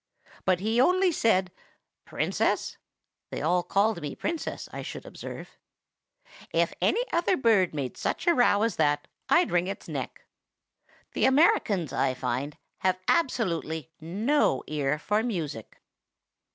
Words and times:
But 0.45 0.61
he 0.61 0.81
only 0.81 1.11
said, 1.11 1.51
'Princess 2.05 2.77
[they 3.29 3.39
all 3.43 3.61
called 3.61 4.01
me 4.01 4.15
Princess, 4.15 4.67
I 4.73 4.81
should 4.81 5.05
observe], 5.05 5.59
if 6.51 6.73
any 6.81 7.03
other 7.13 7.37
bird 7.37 7.75
made 7.75 7.97
such 7.97 8.25
a 8.25 8.33
row 8.33 8.63
as 8.63 8.77
that, 8.77 9.07
I'd 9.29 9.51
wring 9.51 9.67
its 9.67 9.87
neck.' 9.87 10.25
The 11.13 11.25
Americans, 11.25 11.93
I 11.93 12.15
find, 12.15 12.57
have 12.79 12.97
absolutely 13.07 13.91
no 14.01 14.63
ear 14.65 14.97
for 14.97 15.21
music. 15.21 15.79